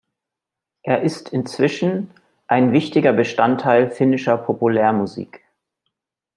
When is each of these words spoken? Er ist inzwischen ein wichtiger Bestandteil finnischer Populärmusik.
Er 0.81 1.03
ist 1.03 1.29
inzwischen 1.29 2.09
ein 2.47 2.71
wichtiger 2.71 3.13
Bestandteil 3.13 3.91
finnischer 3.91 4.35
Populärmusik. 4.39 5.43